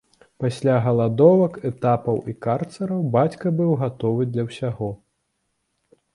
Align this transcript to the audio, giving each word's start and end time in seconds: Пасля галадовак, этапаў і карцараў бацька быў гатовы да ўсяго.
Пасля 0.43 0.77
галадовак, 0.85 1.59
этапаў 1.69 2.17
і 2.33 2.35
карцараў 2.47 3.05
бацька 3.17 3.47
быў 3.61 3.71
гатовы 3.83 4.29
да 4.33 4.41
ўсяго. 4.49 4.91